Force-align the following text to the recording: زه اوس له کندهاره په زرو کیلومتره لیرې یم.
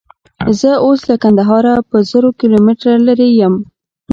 زه 0.59 0.71
اوس 0.85 0.99
له 1.09 1.15
کندهاره 1.23 1.73
په 1.89 1.97
زرو 2.09 2.29
کیلومتره 2.39 2.93
لیرې 3.05 3.29
یم. 3.41 3.55